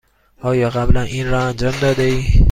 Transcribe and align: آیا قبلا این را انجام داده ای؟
آیا 0.41 0.69
قبلا 0.69 1.01
این 1.01 1.31
را 1.31 1.39
انجام 1.39 1.73
داده 1.81 2.03
ای؟ 2.03 2.23